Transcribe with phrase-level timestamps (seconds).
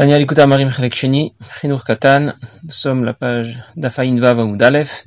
[0.00, 2.32] Tania Likuta Marim Chelek Sheni, Chinur Katan,
[2.64, 5.04] nous sommes la page d'Afaïn Vav Amoud Aleph,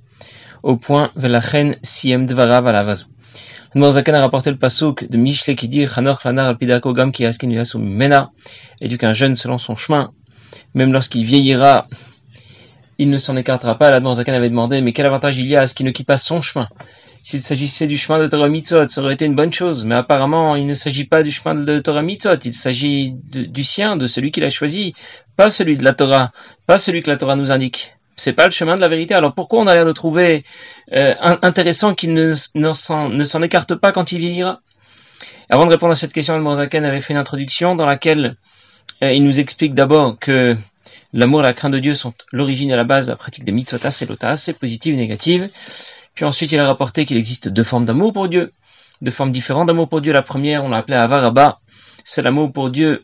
[0.61, 3.05] au point Velachen Siem Dvarav Alavazu.
[3.73, 7.25] Le Morzakan a rapporté le pasouk de Mishle qui dit Chanoch Lanar Alpidako Gam Ki
[7.25, 8.29] Askin Mena,
[8.81, 10.11] éduque jeune selon son chemin,
[10.75, 11.87] même lorsqu'il vieillira,
[12.99, 13.89] il ne s'en écartera pas.
[13.89, 16.17] L'Admorzakan avait demandé Mais quel avantage il y a à ce qu'il ne quitte pas
[16.17, 16.69] son chemin?
[17.23, 19.85] S'il s'agissait du chemin de Torah Mitzot, ça aurait été une bonne chose.
[19.85, 23.95] Mais apparemment, il ne s'agit pas du chemin de Torah Mitzot, il s'agit du sien,
[23.95, 24.93] de celui qu'il a choisi,
[25.37, 26.33] pas celui de la Torah,
[26.67, 27.95] pas celui que la Torah nous indique.
[28.17, 29.13] C'est pas le chemin de la vérité.
[29.13, 30.43] Alors pourquoi on a l'air de trouver
[30.91, 32.33] euh, intéressant qu'il ne,
[32.73, 34.59] s'en écarte pas quand il vieillira
[35.49, 38.35] Avant de répondre à cette question, Al-Morzaken avait fait une introduction dans laquelle
[39.01, 40.57] euh, il nous explique d'abord que
[41.13, 43.53] l'amour et la crainte de Dieu sont l'origine et la base de la pratique des
[43.53, 45.49] mitzvot et lotas, c'est positive et négative.
[46.15, 48.51] Puis ensuite, il a rapporté qu'il existe deux formes d'amour pour Dieu,
[49.01, 50.13] deux formes différentes d'amour pour Dieu.
[50.13, 51.59] La première, on l'a appelée Avaraba,
[52.03, 53.03] c'est l'amour pour Dieu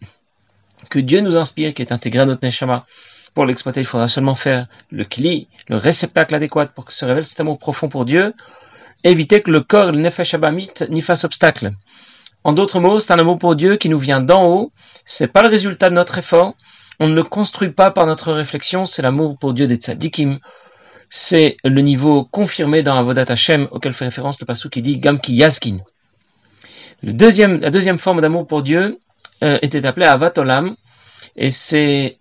[0.90, 2.86] que Dieu nous inspire, qui est intégré à notre Neshama.
[3.34, 7.26] Pour l'exploiter, il faudra seulement faire le kli, le réceptacle adéquat pour que se révèle
[7.26, 8.34] cet amour profond pour Dieu,
[9.04, 11.72] éviter que le corps, le nefesh abamit, n'y fasse obstacle.
[12.44, 14.72] En d'autres mots, c'est un amour pour Dieu qui nous vient d'en haut,
[15.06, 16.56] c'est pas le résultat de notre effort,
[17.00, 20.40] on ne le construit pas par notre réflexion, c'est l'amour pour Dieu des tzadikim,
[21.10, 25.34] c'est le niveau confirmé dans Avodat Hashem auquel fait référence le passou qui dit Gamki
[25.34, 25.80] Yaskin.
[27.02, 29.00] La deuxième forme d'amour pour Dieu
[29.44, 30.76] euh, était appelée Avat Olam
[31.36, 32.18] et c'est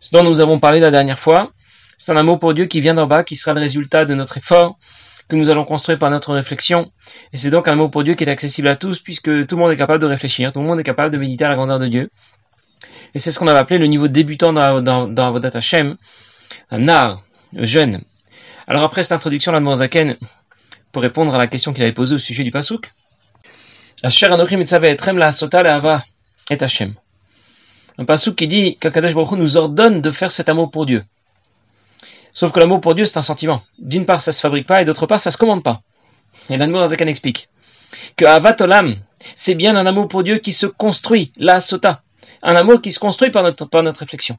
[0.00, 1.50] ce dont nous avons parlé la dernière fois.
[1.98, 4.38] C'est un amour pour Dieu qui vient d'en bas, qui sera le résultat de notre
[4.38, 4.78] effort
[5.28, 6.90] que nous allons construire par notre réflexion.
[7.32, 9.62] Et c'est donc un amour pour Dieu qui est accessible à tous puisque tout le
[9.62, 11.78] monde est capable de réfléchir, tout le monde est capable de méditer à la grandeur
[11.78, 12.10] de Dieu.
[13.14, 15.96] Et c'est ce qu'on avait appelé le niveau débutant dans Avodat Hashem,
[16.70, 17.22] un art,
[17.54, 18.02] jeune.
[18.66, 20.16] Alors après cette introduction, l'Admorazaken,
[20.92, 22.90] pour répondre à la question qu'il avait posée au sujet du pasouk,
[24.02, 24.62] Asher Anochim
[25.14, 26.04] la Sota Ava
[26.50, 26.94] et Hashem.
[27.98, 31.04] Un pasouk qui dit qu'Akadash Baruch nous ordonne de faire cet amour pour Dieu.
[32.32, 33.62] Sauf que l'amour pour Dieu, c'est un sentiment.
[33.78, 35.80] D'une part, ça se fabrique pas, et d'autre part, ça se commande pas.
[36.50, 37.48] Et l'Admorazaken explique
[38.16, 38.96] que Avat Olam,
[39.34, 42.02] c'est bien un amour pour Dieu qui se construit, la Sota.
[42.42, 44.36] Un amour qui se construit par notre réflexion.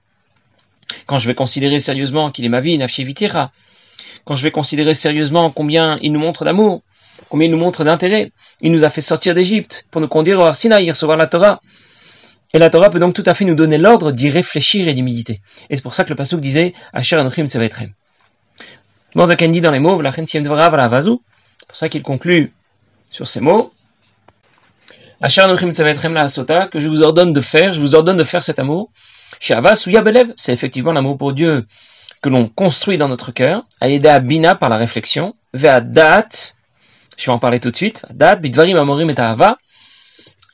[1.05, 3.51] Quand je vais considérer sérieusement qu'il est ma vie, Nafshevitira,
[4.25, 6.81] quand je vais considérer sérieusement combien il nous montre d'amour,
[7.29, 8.31] combien il nous montre d'intérêt,
[8.61, 11.61] il nous a fait sortir d'Égypte pour nous conduire au Arsinaï, recevoir la Torah.
[12.53, 15.03] Et la Torah peut donc tout à fait nous donner l'ordre d'y réfléchir et d'y
[15.03, 15.41] méditer.
[15.69, 17.93] Et c'est pour ça que le Pasuk disait Asher Anochim Tsevetrem.
[19.15, 22.53] Morzaken dit dans les mots, c'est pour ça qu'il conclut
[23.09, 23.73] sur ces mots.
[25.21, 28.23] Asher Anochim Tsevetrem la Asota, que je vous ordonne de faire, je vous ordonne de
[28.23, 28.91] faire cet amour
[30.35, 31.65] c'est effectivement l'amour pour Dieu
[32.21, 36.53] que l'on construit dans notre cœur, à Bina par la réflexion, Dat,
[37.17, 39.16] je vais en parler tout de suite, Dat, Bidvarim Amorim et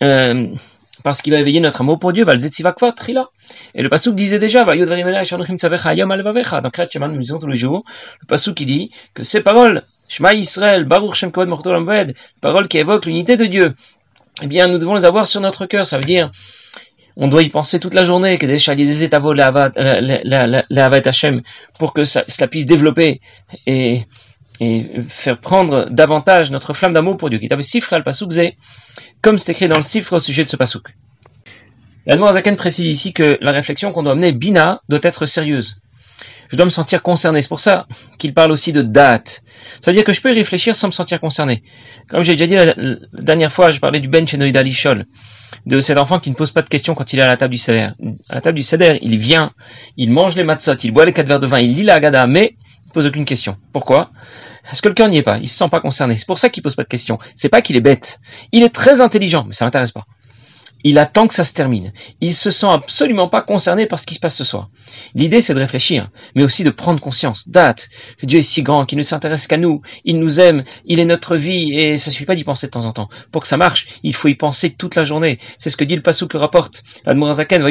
[0.03, 0.47] euh,
[1.03, 2.25] parce qu'il va éveiller notre amour pour Dieu,
[2.95, 3.29] Trila.
[3.75, 4.73] Et le Pasuk disait déjà, dans
[6.89, 7.83] Sheman, nous lisons tous les jours,
[8.22, 12.78] le Pasuk qui dit que ces paroles, Shema Israël, Baruch Shem Kovod Mortol paroles qui
[12.78, 13.75] évoquent l'unité de Dieu,
[14.41, 16.31] eh bien, nous devons les avoir sur notre cœur, ça veut dire,
[17.16, 18.57] on doit y penser toute la journée, que des
[21.07, 21.41] Hashem,
[21.78, 23.22] pour que cela puisse développer
[23.68, 24.01] et,
[25.09, 27.40] faire prendre davantage notre flamme d'amour pour Dieu.
[29.22, 30.88] Comme c'est écrit dans le sifre au sujet de ce pasouk.
[32.06, 35.81] La Zaken précise ici que la réflexion qu'on doit mener, bina, doit être sérieuse
[36.50, 37.42] je dois me sentir concerné.
[37.42, 37.88] C'est pour ça
[38.20, 39.44] qu'il parle aussi de date.
[39.80, 41.64] Ça veut dire que je peux y réfléchir sans me sentir concerné.
[42.09, 45.06] Comme j'ai déjà dit la, dernière fois, je parlais du Ben Chenoïda Lishol,
[45.66, 47.54] de cet enfant qui ne pose pas de questions quand il est à la table
[47.54, 47.90] du Seder.
[48.30, 49.52] À la table du Seder, il vient,
[49.98, 52.28] il mange les matzot, il boit les quatre verres de vin, il lit la Haggadah,
[52.28, 52.56] mais
[52.86, 53.58] il pose aucune question.
[53.72, 54.12] Pourquoi?
[54.64, 56.16] Parce que le cœur n'y est pas, il se sent pas concerné.
[56.16, 57.20] C'est pour ça qu'il pose pas de questions.
[57.36, 58.20] C'est pas qu'il est bête.
[58.52, 60.06] Il est très intelligent, mais ça l'intéresse pas
[60.83, 61.94] il attend que ça se termine.
[62.21, 64.69] Il se sent absolument pas concerné par ce qui se passe ce soir.
[65.16, 68.85] L'idée, c'est de réfléchir, mais aussi de prendre conscience, date, que Dieu est si grand,
[68.85, 72.25] qu'il ne s'intéresse qu'à nous, il nous aime, il est notre vie, et ça suffit
[72.25, 73.09] pas d'y penser de temps en temps.
[73.31, 75.39] Pour que ça marche, il faut y penser toute la journée.
[75.57, 77.63] C'est ce que dit le passou que rapporte Admorazaken,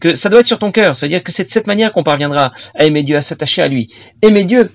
[0.00, 0.96] que ça doit être sur ton cœur.
[0.96, 3.92] C'est-à-dire que c'est de cette manière qu'on parviendra à aimer Dieu, à s'attacher à lui.
[4.22, 4.70] Aimer Dieu,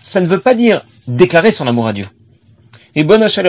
[0.00, 2.06] ça ne veut pas dire déclarer son amour à Dieu.
[2.94, 3.42] Et bon ou ce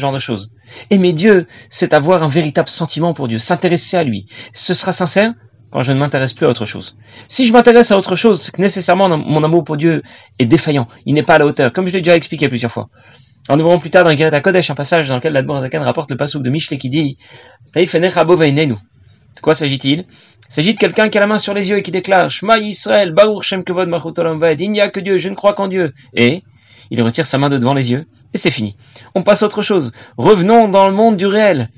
[0.00, 0.50] genre de choses.
[0.90, 4.26] Aimer Dieu, c'est avoir un véritable sentiment pour Dieu, s'intéresser à lui.
[4.52, 5.32] Ce sera sincère
[5.70, 6.96] quand je ne m'intéresse plus à autre chose.
[7.26, 10.02] Si je m'intéresse à autre chose, c'est que nécessairement mon amour pour Dieu
[10.38, 10.86] est défaillant.
[11.04, 12.88] Il n'est pas à la hauteur, comme je l'ai déjà expliqué plusieurs fois.
[13.48, 16.42] En nous plus tard dans Gereta Kodesh, un passage dans lequel l'Admor rapporte le pasouk
[16.42, 17.18] de Mishle qui dit
[17.74, 17.86] De
[19.42, 20.04] quoi s'agit-il?
[20.48, 22.58] Il s'agit de quelqu'un qui a la main sur les yeux et qui déclare Shema
[22.58, 23.90] Yisrael, Baruch Shem Kevod
[24.60, 25.92] Il n'y a que Dieu, je ne crois qu'en Dieu.
[26.14, 26.42] Et
[26.94, 28.76] il retire sa main de devant les yeux, et c'est fini.
[29.14, 29.92] On passe à autre chose.
[30.16, 31.70] Revenons dans le monde du réel.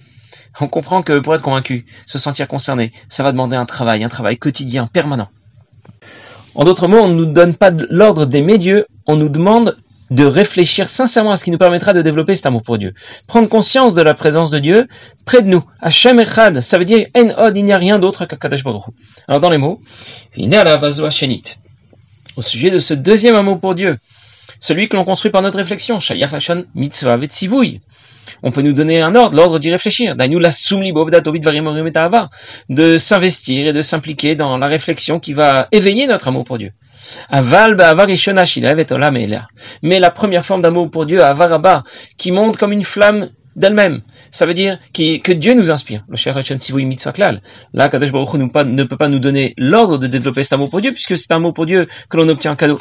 [0.61, 4.09] On comprend que pour être convaincu, se sentir concerné, ça va demander un travail, un
[4.09, 5.29] travail quotidien, permanent.
[6.55, 9.77] En d'autres mots, on ne nous donne pas l'ordre d'aimer Dieu, on nous demande
[10.11, 12.93] de réfléchir sincèrement à ce qui nous permettra de développer cet amour pour Dieu.
[13.27, 14.87] Prendre conscience de la présence de Dieu
[15.25, 15.65] près de nous.
[15.81, 18.85] Hashem Echad, ça veut dire En Od, il n'y a rien d'autre qu'Akadosh Baruch
[19.29, 19.81] Alors dans les mots,
[22.37, 23.99] au sujet de ce deuxième amour pour Dieu,
[24.61, 25.99] celui que l'on construit par notre réflexion,
[26.75, 27.19] Mitzvah.
[28.43, 30.15] On peut nous donner un ordre, l'ordre d'y réfléchir.
[32.69, 36.73] De s'investir et de s'impliquer dans la réflexion qui va éveiller notre amour pour Dieu.
[39.83, 41.85] Mais la première forme d'amour pour Dieu, Avaraba,
[42.19, 44.03] qui monte comme une flamme d'elle-même.
[44.31, 46.05] Ça veut dire que Dieu nous inspire.
[46.09, 50.93] Là, Kadosh Baruch ne peut pas nous donner l'ordre de développer cet amour pour Dieu,
[50.93, 52.81] puisque c'est un amour pour Dieu que l'on obtient en cadeau.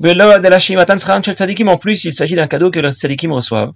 [0.00, 3.72] En plus, il s'agit d'un cadeau que les tzadikim reçoivent.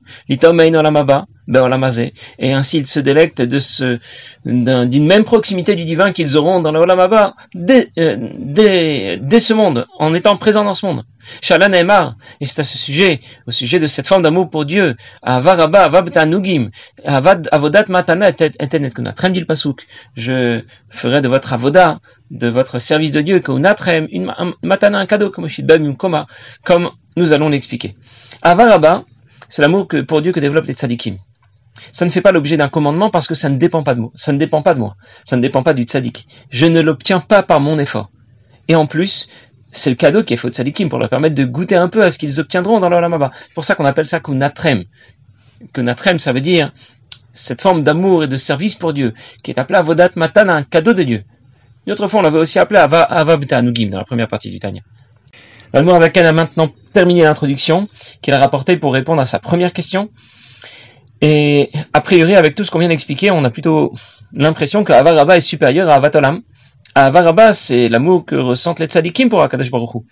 [2.39, 3.99] Et ainsi, ils se délectent de ce,
[4.45, 9.55] d'une même proximité du divin qu'ils auront dans le olamaba dès, euh, dès, dès, ce
[9.55, 11.05] monde, en étant présents dans ce monde.
[11.41, 14.95] Shala Neymar, et c'est à ce sujet, au sujet de cette forme d'amour pour Dieu,
[15.23, 15.91] Avaraba,
[17.05, 19.87] Avad, Avodat Matana, Etenet Trem dit le pasuk,
[20.17, 25.49] je ferai de votre avoda, de votre service de Dieu, une matana, un cadeau, comme
[26.65, 27.95] comme nous allons l'expliquer.
[28.43, 29.05] Avaraba,
[29.49, 31.17] c'est l'amour que, pour Dieu que développent les tzadikim.
[31.93, 34.11] Ça ne fait pas l'objet d'un commandement parce que ça ne dépend pas de moi.
[34.15, 34.97] Ça ne dépend pas de moi.
[35.25, 36.27] Ça ne dépend pas du tzadik.
[36.51, 38.11] Je ne l'obtiens pas par mon effort.
[38.69, 39.29] Et en plus,
[39.71, 42.03] c'est le cadeau qui est fait aux tzadikim pour leur permettre de goûter un peu
[42.03, 43.31] à ce qu'ils obtiendront dans leur lamaba.
[43.49, 44.85] C'est pour ça qu'on appelle ça kunatrem.
[45.73, 46.73] Kunatrem, ça veut dire
[47.33, 50.93] cette forme d'amour et de service pour Dieu, qui est appelée avodat matan, un cadeau
[50.93, 51.25] de Dieu.
[51.87, 54.83] Une autre fois, on l'avait aussi appelé avabta nugim dans la première partie du Tanya.
[55.73, 57.89] Zaken a maintenant terminé l'introduction
[58.23, 60.11] qu'il a rapportée pour répondre à sa première question.
[61.21, 63.93] Et a priori, avec tout ce qu'on vient d'expliquer, on a plutôt
[64.33, 66.43] l'impression que Avaraba est supérieur à Avatolam.
[66.95, 70.05] Avaraba, c'est l'amour que ressentent les tzadikim pour Akadosh Baruch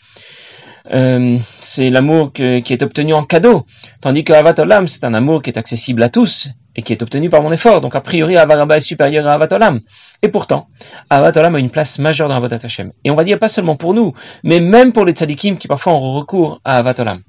[0.94, 3.66] euh, c'est l'amour qui est obtenu en cadeau,
[4.00, 7.28] tandis que Avatolam, c'est un amour qui est accessible à tous et qui est obtenu
[7.28, 7.80] par mon effort.
[7.80, 9.80] Donc a priori, Avaraba est supérieur à Avatolam.
[10.22, 10.68] Et pourtant,
[11.10, 12.92] Avatolam a une place majeure dans Avodat Hashem.
[13.04, 14.12] Et on va dire pas seulement pour nous,
[14.44, 17.20] mais même pour les tzadikim qui parfois ont recours à Avatolam.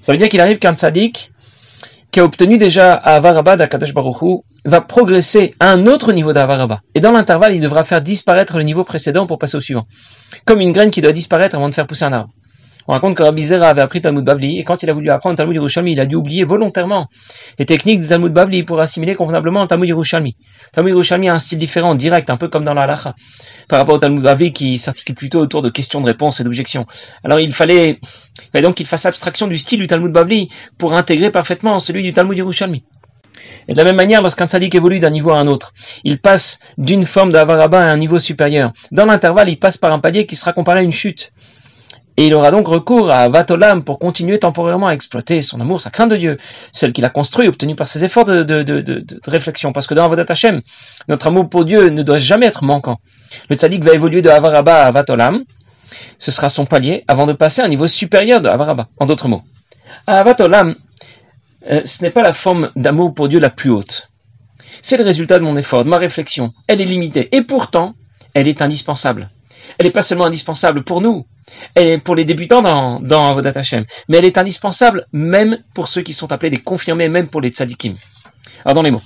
[0.00, 1.32] Ça veut dire qu'il arrive qu'un tzadik
[2.16, 6.80] qui a obtenu déjà Avaraba d'Akadosh Baruchu va progresser à un autre niveau d'Avaraba.
[6.94, 9.86] Et dans l'intervalle, il devra faire disparaître le niveau précédent pour passer au suivant.
[10.46, 12.30] Comme une graine qui doit disparaître avant de faire pousser un arbre.
[12.88, 15.36] On raconte que Rabbi Zera avait appris Talmud Bavli, et quand il a voulu apprendre
[15.36, 17.08] Talmud Yerushalmi, il a dû oublier volontairement
[17.58, 20.36] les techniques du Talmud Bavli pour assimiler convenablement le Talmud Yerushalmi.
[20.72, 23.14] Talmud Yerushalmi a un style différent, direct, un peu comme dans la halacha,
[23.68, 26.86] par rapport au Talmud Bavli qui s'articule plutôt autour de questions de réponses et d'objections.
[27.24, 30.48] Alors il fallait, il fallait donc qu'il fasse abstraction du style du Talmud Bavli
[30.78, 32.84] pour intégrer parfaitement celui du Talmud Yerushalmi.
[33.68, 35.72] Et de la même manière, lorsqu'un tzaddik évolue d'un niveau à un autre,
[36.04, 38.72] il passe d'une forme d'avaraba à un niveau supérieur.
[38.92, 41.32] Dans l'intervalle, il passe par un palier qui sera comparé à une chute.
[42.16, 45.90] Et il aura donc recours à Vatolam pour continuer temporairement à exploiter son amour, sa
[45.90, 46.38] crainte de Dieu,
[46.72, 49.72] celle qu'il a construite, obtenue par ses efforts de, réflexion.
[49.72, 50.62] Parce que dans Avodat Hashem,
[51.08, 52.98] notre amour pour Dieu ne doit jamais être manquant.
[53.50, 55.44] Le tzaddik va évoluer de Avaraba à Vatolam.
[56.18, 58.88] Ce sera son palier avant de passer à un niveau supérieur de Avaraba.
[58.98, 59.42] En d'autres mots,
[60.06, 60.74] Avatolam,
[61.70, 64.08] euh, ce n'est pas la forme d'amour pour Dieu la plus haute.
[64.80, 66.52] C'est le résultat de mon effort, de ma réflexion.
[66.68, 67.28] Elle est limitée.
[67.32, 67.94] Et pourtant,
[68.34, 69.30] elle est indispensable
[69.78, 71.26] elle n'est pas seulement indispensable pour nous,
[71.74, 75.88] elle est pour les débutants dans, dans Avodat Hashem, mais elle est indispensable même pour
[75.88, 77.96] ceux qui sont appelés des confirmés, même pour les tzadikim.
[78.64, 79.02] Alors dans les mots.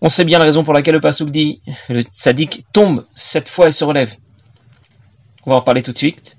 [0.00, 3.68] On sait bien la raison pour laquelle le pasuk dit le tzadik tombe sept fois
[3.68, 4.14] et se relève.
[5.46, 6.35] On va en parler tout de suite.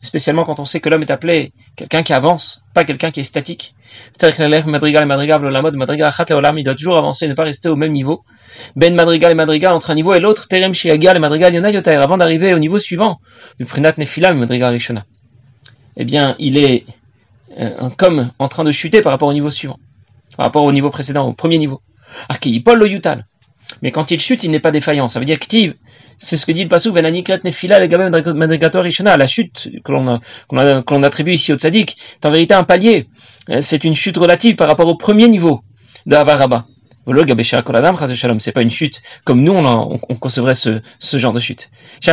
[0.00, 3.24] Spécialement quand on sait que l'homme est appelé quelqu'un qui avance, pas quelqu'un qui est
[3.24, 3.74] statique.
[4.20, 4.34] Il
[6.64, 8.24] doit toujours avancer, ne pas rester au même niveau.
[8.76, 10.48] Ben madrigal et madrigal entre un niveau et l'autre.
[10.48, 12.00] Terem shiagal et madrigal yonayotair.
[12.00, 13.20] Avant d'arriver au niveau suivant,
[13.58, 15.04] du prinat nefila madrigal rishona.
[15.96, 16.84] Eh bien, il est
[17.58, 19.78] euh, comme en train de chuter par rapport au niveau suivant,
[20.36, 21.80] par rapport au niveau précédent, au premier niveau.
[22.64, 23.26] Paul lo yutal.
[23.80, 25.08] Mais quand il chute, il n'est pas défaillant.
[25.08, 25.46] Ça veut dire que
[26.18, 27.78] c'est ce que dit le passou, nefila
[29.16, 33.08] la chute que l'on attribue ici au tzaddik, est en vérité un palier.
[33.50, 35.62] Euh, c'est une chute relative par rapport au premier niveau
[36.06, 36.66] de Avaraba.
[37.04, 40.80] C'est pas une chute comme nous on, concevrait ce,
[41.18, 41.68] genre de chute.
[42.06, 42.10] Il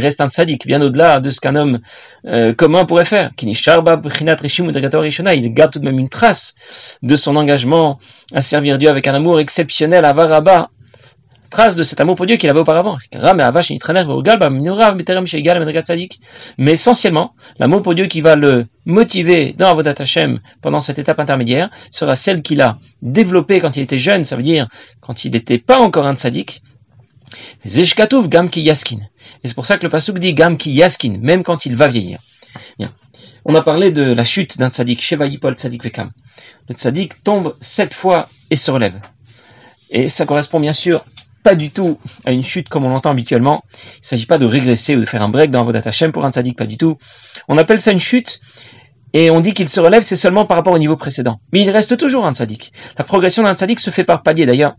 [0.00, 1.78] reste un tzaddik bien au-delà de ce qu'un homme
[2.26, 3.30] euh, commun pourrait faire.
[3.40, 3.54] Il
[5.54, 6.54] garde tout de même une trace
[7.02, 7.98] de son engagement
[8.34, 10.68] à servir Dieu avec un amour exceptionnel à Varaba
[11.54, 12.98] trace de cet amour pour Dieu qu'il avait auparavant.
[16.58, 21.20] Mais essentiellement, l'amour pour Dieu qui va le motiver dans Avodat Hashem pendant cette étape
[21.20, 24.66] intermédiaire sera celle qu'il a développée quand il était jeune, ça veut dire
[25.00, 26.60] quand il n'était pas encore un tzaddik.
[27.64, 31.86] Et c'est pour ça que le pasuk dit gam ki yaskin, même quand il va
[31.86, 32.18] vieillir.
[32.78, 32.92] Bien.
[33.44, 36.10] On a parlé de la chute d'un tzaddik, Sheva Yipol tzaddik vekam.
[36.68, 39.00] Le tzaddik tombe sept fois et se relève.
[39.90, 41.04] Et ça correspond bien sûr
[41.44, 43.62] pas du tout à une chute comme on l'entend habituellement.
[43.72, 46.24] Il ne s'agit pas de régresser ou de faire un break dans Avodat Hashem pour
[46.24, 46.96] un tzaddik, pas du tout.
[47.46, 48.40] On appelle ça une chute
[49.12, 51.38] et on dit qu'il se relève, c'est seulement par rapport au niveau précédent.
[51.52, 52.72] Mais il reste toujours un tzaddik.
[52.98, 54.74] La progression d'un tzaddik se fait par palier d'ailleurs.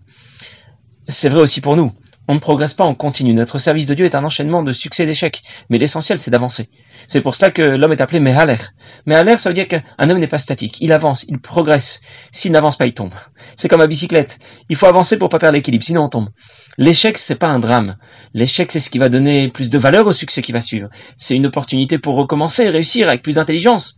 [1.07, 1.93] C'est vrai aussi pour nous
[2.27, 3.33] on ne progresse pas en continu.
[3.33, 5.43] Notre service de Dieu est un enchaînement de succès et d'échecs.
[5.69, 6.69] Mais l'essentiel, c'est d'avancer.
[7.07, 8.57] C'est pour cela que l'homme est appelé Mehaler.
[9.05, 10.77] Mehaler, ça veut dire qu'un homme n'est pas statique.
[10.81, 12.01] Il avance, il progresse.
[12.31, 13.13] S'il n'avance pas, il tombe.
[13.55, 14.39] C'est comme à bicyclette.
[14.69, 16.29] Il faut avancer pour pas perdre l'équilibre, sinon on tombe.
[16.77, 17.97] L'échec, c'est pas un drame.
[18.33, 20.89] L'échec, c'est ce qui va donner plus de valeur au succès qui va suivre.
[21.17, 23.97] C'est une opportunité pour recommencer, réussir avec plus d'intelligence.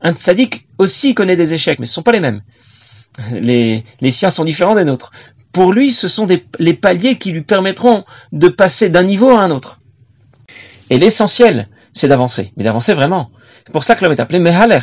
[0.00, 2.42] Un tzaddik aussi connaît des échecs, mais ce ne sont pas les mêmes.
[3.32, 5.10] Les, les siens sont différents des nôtres.
[5.52, 6.26] Pour lui, ce sont
[6.58, 9.78] les paliers qui lui permettront de passer d'un niveau à un autre.
[10.90, 13.30] Et l'essentiel, c'est d'avancer, mais d'avancer vraiment.
[13.66, 14.80] C'est pour cela que l'homme est appelé Mehaler.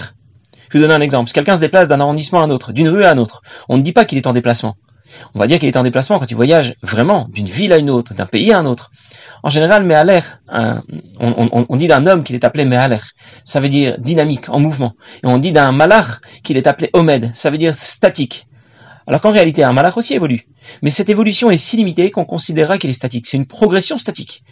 [0.70, 1.28] Je vais vous donner un exemple.
[1.28, 3.78] Si quelqu'un se déplace d'un arrondissement à un autre, d'une rue à un autre, on
[3.78, 4.76] ne dit pas qu'il est en déplacement.
[5.34, 7.90] On va dire qu'il est en déplacement quand il voyage vraiment d'une ville à une
[7.90, 8.92] autre, d'un pays à un autre.
[9.44, 10.22] En général, Mehaler,
[11.20, 13.00] on, dit d'un homme qu'il est appelé Mehaler.
[13.44, 14.96] Ça veut dire dynamique, en mouvement.
[15.24, 17.32] Et on dit d'un malach qu'il est appelé Omed.
[17.34, 18.48] Ça veut dire statique.
[19.08, 20.48] Alors qu'en réalité, un malach aussi évolue.
[20.82, 23.28] Mais cette évolution est si limitée qu'on considérera qu'elle est statique.
[23.28, 24.44] C'est une progression statique.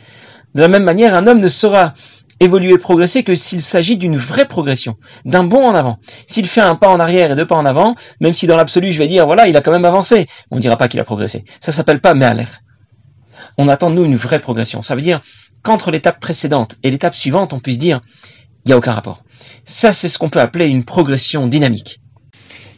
[0.53, 1.93] De la même manière, un homme ne sera
[2.39, 5.99] évoluer, progresser que s'il s'agit d'une vraie progression, d'un bond en avant.
[6.27, 8.91] S'il fait un pas en arrière et deux pas en avant, même si dans l'absolu
[8.91, 11.03] je vais dire voilà, il a quand même avancé, on ne dira pas qu'il a
[11.03, 11.45] progressé.
[11.59, 12.59] Ça s'appelle pas l'air.
[13.57, 14.81] On attend de nous une vraie progression.
[14.81, 15.21] Ça veut dire
[15.61, 18.01] qu'entre l'étape précédente et l'étape suivante, on puisse dire
[18.65, 19.23] il n'y a aucun rapport.
[19.65, 21.99] Ça, c'est ce qu'on peut appeler une progression dynamique.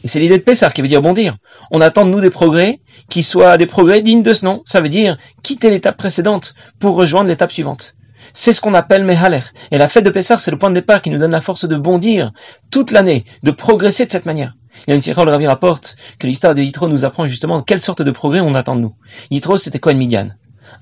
[0.04, 1.36] Et c'est l'idée de Pessar qui veut dire bondir.
[1.70, 4.62] On attend de nous des progrès qui soient des progrès dignes de ce nom.
[4.64, 7.96] Ça veut dire quitter l'étape précédente pour rejoindre l'étape suivante.
[8.32, 9.40] C'est ce qu'on appelle Mehaler.
[9.70, 11.66] Et la fête de Pessar, c'est le point de départ qui nous donne la force
[11.66, 12.32] de bondir
[12.70, 14.54] toute l'année, de progresser de cette manière.
[14.86, 17.62] Il y a une série, le Ravi rapporte que l'histoire de Yitro nous apprend justement
[17.62, 18.94] quelle sorte de progrès on attend de nous.
[19.30, 20.28] Yitro, c'était Cohen Midian,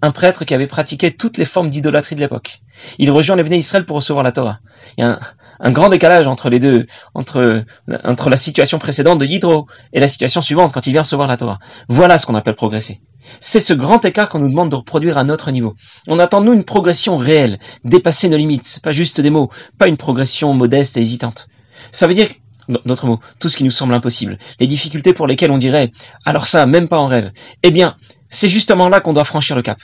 [0.03, 2.61] un prêtre qui avait pratiqué toutes les formes d'idolâtrie de l'époque.
[2.99, 4.59] Il rejoint les Béné Israël pour recevoir la Torah.
[4.97, 5.19] Il y a
[5.61, 7.65] un, grand décalage entre les deux, entre,
[8.05, 11.37] entre la situation précédente de Yitro et la situation suivante quand il vient recevoir la
[11.37, 11.59] Torah.
[11.89, 13.01] Voilà ce qu'on appelle progresser.
[13.41, 15.75] C'est ce grand écart qu'on nous demande de reproduire à notre niveau.
[16.07, 19.97] On attend nous une progression réelle, dépasser nos limites, pas juste des mots, pas une
[19.97, 21.49] progression modeste et hésitante.
[21.91, 22.29] Ça veut dire
[22.69, 25.93] d'autres mots, tout ce qui nous semble impossible, les difficultés pour lesquelles on dirait
[26.25, 27.31] alors ça, même pas en rêve.
[27.63, 27.97] Eh bien,
[28.35, 29.79] c'est justement là qu'on doit franchir le cap.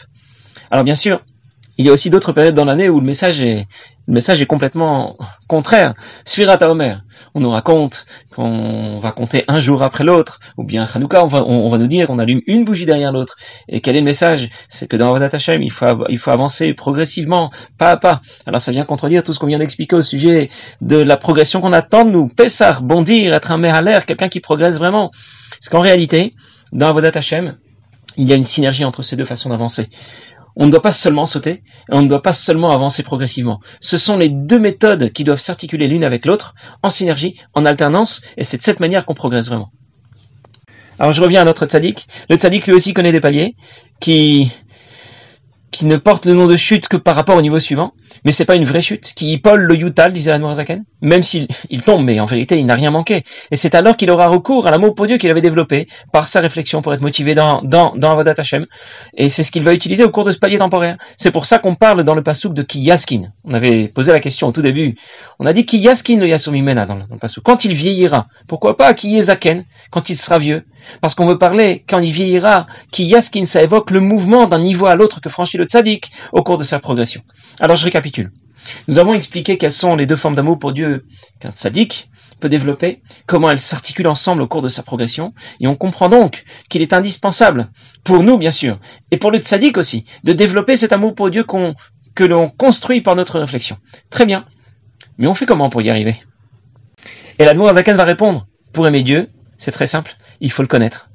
[0.71, 1.23] Alors bien sûr,
[1.79, 3.67] il y a aussi d'autres périodes dans l'année où le message est,
[4.07, 5.17] le message est complètement
[5.47, 5.95] contraire.
[6.25, 7.03] Sfirat Omer.
[7.35, 11.45] On nous raconte qu'on va compter un jour après l'autre, ou bien Hanouka, on va,
[11.45, 13.37] on, va nous dire qu'on allume une bougie derrière l'autre.
[13.69, 14.51] Et quel est le message?
[14.69, 18.21] C'est que dans Vadat Hashem, il faut, il faut avancer progressivement, pas à pas.
[18.47, 20.49] Alors ça vient contredire tout ce qu'on vient d'expliquer au sujet
[20.81, 22.27] de la progression qu'on attend de nous.
[22.27, 25.13] Pessar, bondir, être un à l'air, quelqu'un qui progresse vraiment.
[25.51, 26.35] Parce qu'en réalité,
[26.73, 27.57] dans Avodat Hashem,
[28.17, 29.89] il y a une synergie entre ces deux façons d'avancer.
[30.57, 31.63] On ne doit pas seulement sauter, et
[31.93, 33.61] on ne doit pas seulement avancer progressivement.
[33.81, 38.21] Ce sont les deux méthodes qui doivent s'articuler l'une avec l'autre, en synergie, en alternance,
[38.37, 39.71] et c'est de cette manière qu'on progresse vraiment.
[40.99, 42.07] Alors je reviens à notre tzaddik.
[42.29, 43.57] Le tzaddik lui aussi connaît des paliers
[44.01, 44.53] qui
[45.71, 47.93] qui ne porte le nom de chute que par rapport au niveau suivant,
[48.25, 51.83] mais c'est pas une vraie chute, qui Paul le Yutal, disait Zaken, même s'il il
[51.83, 53.25] tombe, mais en vérité il n'a rien manqué.
[53.51, 56.41] Et c'est alors qu'il aura recours à l'amour pour Dieu qu'il avait développé par sa
[56.41, 58.67] réflexion pour être motivé dans, dans, dans Avodat Hashem.
[59.17, 60.97] Et c'est ce qu'il va utiliser au cours de ce palier temporaire.
[61.17, 63.33] C'est pour ça qu'on parle dans le pasouk de Kiyaskin.
[63.45, 64.97] On avait posé la question au tout début.
[65.39, 67.45] On a dit Kiyaskin le Yasumimena dans dans le pasouk.
[67.45, 70.65] Quand il vieillira, pourquoi pas Kiyezaken, quand il sera vieux?
[71.01, 74.95] Parce qu'on veut parler, quand il vieillira, Kiyaskin, ça évoque le mouvement d'un niveau à
[74.95, 77.23] l'autre que franchit le tzaddik au cours de sa progression.
[77.61, 78.33] Alors je récapitule.
[78.89, 81.07] Nous avons expliqué quelles sont les deux formes d'amour pour Dieu
[81.39, 85.77] qu'un tzaddik peut développer, comment elles s'articulent ensemble au cours de sa progression, et on
[85.77, 87.71] comprend donc qu'il est indispensable,
[88.03, 91.45] pour nous bien sûr, et pour le tzaddik aussi, de développer cet amour pour Dieu
[92.15, 93.77] que l'on construit par notre réflexion.
[94.09, 94.47] Très bien.
[95.19, 96.17] Mais on fait comment pour y arriver?
[97.39, 101.10] Et l'Admour Azaken va répondre, pour aimer Dieu, c'est très simple, il faut le connaître.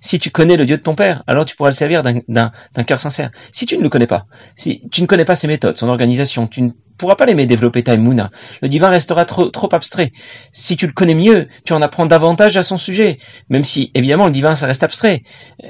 [0.00, 3.00] Si tu connais le Dieu de ton père, alors tu pourras le servir d'un cœur
[3.00, 3.30] sincère.
[3.52, 4.26] Si tu ne le connais pas,
[4.56, 7.82] si tu ne connais pas ses méthodes, son organisation, tu ne pourras pas l'aimer développer
[7.82, 8.30] ta Mouna.
[8.62, 10.12] Le divin restera trop, abstrait.
[10.52, 13.18] Si tu le connais mieux, tu en apprends davantage à son sujet.
[13.48, 15.22] Même si, évidemment, le divin, ça reste abstrait.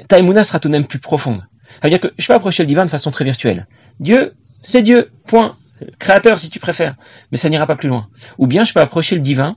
[0.07, 1.43] Ta Mouna sera tout de même plus profonde.
[1.67, 3.67] Ça veut dire que je peux approcher le divin de façon très virtuelle.
[3.99, 5.57] Dieu, c'est Dieu, point
[5.99, 6.95] créateur si tu préfères,
[7.31, 8.07] mais ça n'ira pas plus loin.
[8.37, 9.55] Ou bien je peux approcher le divin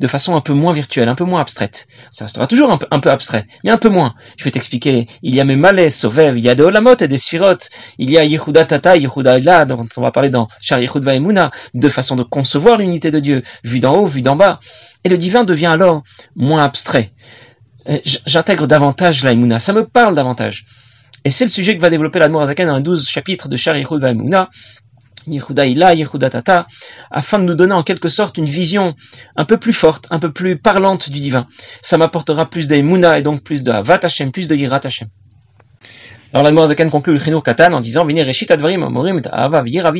[0.00, 1.88] de façon un peu moins virtuelle, un peu moins abstraite.
[2.12, 4.14] Ça restera toujours un peu, abstrait, mais un peu moins.
[4.36, 5.06] Je vais t'expliquer.
[5.22, 7.58] Il y a mes malais, Sovev, il y a des Olamot et des Sphirot,
[7.98, 11.50] il y a Yehuda Tata, Yehuda Ella, dont on va parler dans Char Yehud Emuna,
[11.74, 14.60] de façon de concevoir l'unité de Dieu, vue d'en haut, vue d'en bas.
[15.04, 16.02] Et le divin devient alors
[16.36, 17.12] moins abstrait.
[17.88, 20.66] Euh, j'intègre davantage la Emuna, ça me parle davantage.
[21.24, 23.76] Et c'est le sujet que va développer l'Admor Azaken dans les 12 chapitres de Char
[23.76, 24.48] Yehud Emuna,
[25.30, 26.66] Yehuda Ila, Yehuda Tata,
[27.10, 28.94] afin de nous donner en quelque sorte une vision
[29.36, 31.46] un peu plus forte, un peu plus parlante du divin.
[31.82, 35.08] Ça m'apportera plus d'Emouna et donc plus de Havat Hashem, plus de Yirat Hashem.
[36.32, 38.06] Alors la Zaken conclut le Chinur Katan en disant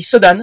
[0.00, 0.42] Sodan.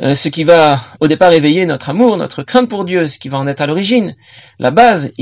[0.00, 3.28] Euh, ce qui va au départ éveiller notre amour, notre crainte pour Dieu, ce qui
[3.28, 4.14] va en être à l'origine,
[4.60, 5.12] la base,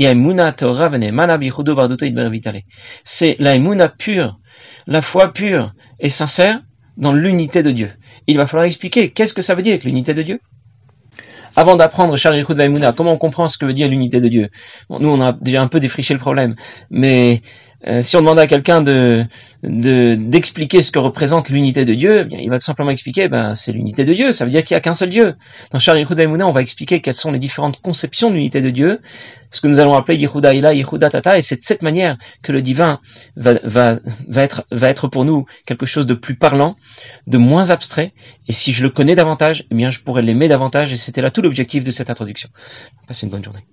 [3.03, 4.39] c'est la pure,
[4.85, 6.59] la foi pure et sincère
[6.97, 7.89] dans l'unité de Dieu.
[8.27, 10.39] Il va falloir expliquer qu'est-ce que ça veut dire l'unité de Dieu.
[11.55, 14.49] Avant d'apprendre Sharichut Vaimuna, comment on comprend ce que veut dire l'unité de Dieu?
[14.89, 16.55] Nous, on a déjà un peu défriché le problème,
[16.91, 17.41] mais
[17.85, 19.25] euh, si on demande à quelqu'un de
[19.63, 23.55] d'expliquer ce que représente l'unité de Dieu, eh bien, il va tout simplement expliquer, ben,
[23.55, 25.35] c'est l'unité de Dieu, ça veut dire qu'il n'y a qu'un seul Dieu.
[25.71, 29.01] Dans Shari Yehuda on va expliquer quelles sont les différentes conceptions de l'unité de Dieu,
[29.49, 32.51] ce que nous allons appeler Yehuda Ila, Yehuda Tata, et c'est de cette manière que
[32.51, 32.99] le divin
[33.35, 36.77] va, va, va, être, va être pour nous quelque chose de plus parlant,
[37.25, 38.13] de moins abstrait,
[38.47, 41.31] et si je le connais davantage, eh bien, je pourrais l'aimer davantage, et c'était là
[41.31, 42.49] tout l'objectif de cette introduction.
[43.07, 43.65] Passez une bonne journée.